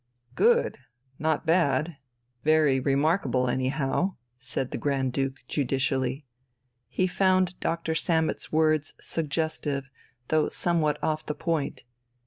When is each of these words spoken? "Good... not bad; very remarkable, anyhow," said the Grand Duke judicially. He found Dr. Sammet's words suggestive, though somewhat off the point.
"Good... 0.33 0.79
not 1.19 1.45
bad; 1.45 1.97
very 2.43 2.79
remarkable, 2.79 3.47
anyhow," 3.47 4.15
said 4.39 4.71
the 4.71 4.79
Grand 4.79 5.13
Duke 5.13 5.35
judicially. 5.47 6.25
He 6.89 7.05
found 7.05 7.59
Dr. 7.59 7.93
Sammet's 7.93 8.51
words 8.51 8.95
suggestive, 8.99 9.91
though 10.29 10.49
somewhat 10.49 10.97
off 11.03 11.27
the 11.27 11.35
point. 11.35 11.83